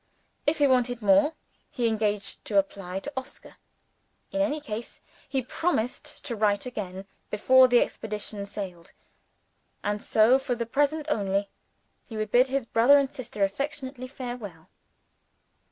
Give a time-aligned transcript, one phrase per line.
[0.47, 1.35] If he wanted more,
[1.69, 3.57] he engaged to apply to Oscar.
[4.31, 8.93] In any case, he promised to write again, before the expedition sailed.
[9.83, 11.51] And so, for the present only,
[12.07, 14.69] he would bid his brother and sister affectionately farewell.